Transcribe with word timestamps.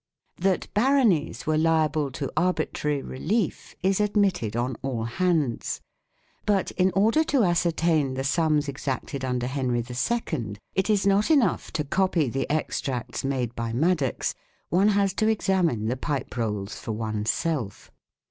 That 0.39 0.67
"baronies" 0.73 1.45
were 1.45 1.59
liable 1.59 2.09
to 2.13 2.31
arbitrary 2.35 3.03
relief 3.03 3.75
is 3.83 3.99
admitted 3.99 4.55
on 4.55 4.75
all 4.81 5.03
hands. 5.03 5.79
But 6.47 6.71
in 6.71 6.91
order 6.95 7.23
to 7.25 7.43
ascertain 7.43 8.15
the 8.15 8.23
sums 8.23 8.67
exacted 8.67 9.23
under 9.23 9.45
Henry 9.45 9.85
II, 9.87 10.55
it 10.73 10.89
is 10.89 11.05
not 11.05 11.29
enough 11.29 11.71
to 11.73 11.83
copy 11.83 12.29
the 12.29 12.49
extracts 12.51 13.23
made 13.23 13.53
by 13.53 13.73
Madox; 13.73 14.33
one 14.69 14.87
has 14.87 15.13
to 15.13 15.27
examine 15.27 15.85
the" 15.85 15.97
Pipe 16.11 16.35
Rolls" 16.35 16.79
for 16.79 16.93
oneself. 16.93 17.91